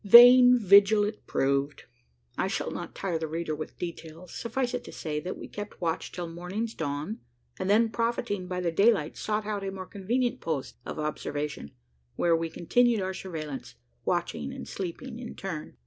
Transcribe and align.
Vain 0.03 0.57
vigil 0.57 1.03
it 1.03 1.27
proved. 1.27 1.83
I 2.35 2.47
shall 2.47 2.71
not 2.71 2.95
tire 2.95 3.19
the 3.19 3.27
reader 3.27 3.53
with 3.55 3.77
details. 3.77 4.33
Suffice 4.33 4.73
it 4.73 4.83
to 4.85 4.91
say, 4.91 5.19
that 5.19 5.37
we 5.37 5.47
kept 5.47 5.79
watch 5.79 6.11
till 6.11 6.27
morning's 6.27 6.73
dawn; 6.73 7.19
and 7.59 7.69
then, 7.69 7.87
profiting 7.89 8.47
by 8.47 8.61
the 8.61 8.71
daylight, 8.71 9.15
sought 9.15 9.45
out 9.45 9.63
a 9.63 9.69
more 9.69 9.85
convenient 9.85 10.41
post 10.41 10.77
of 10.87 10.97
observation, 10.97 11.69
where 12.15 12.35
we 12.35 12.49
continued 12.49 12.99
our 12.99 13.13
surveillance 13.13 13.75
watching 14.03 14.51
and 14.51 14.67
sleeping 14.67 15.19
in 15.19 15.35
turn. 15.35 15.77